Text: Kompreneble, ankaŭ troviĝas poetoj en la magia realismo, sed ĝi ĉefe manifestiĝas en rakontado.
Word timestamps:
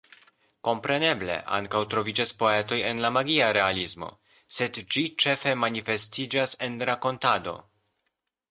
Kompreneble, 0.67 1.35
ankaŭ 1.57 1.81
troviĝas 1.91 2.31
poetoj 2.39 2.79
en 2.93 3.03
la 3.03 3.11
magia 3.17 3.51
realismo, 3.59 4.09
sed 4.61 4.81
ĝi 4.97 5.05
ĉefe 5.25 5.55
manifestiĝas 5.67 6.59
en 6.69 6.83
rakontado. 6.93 7.59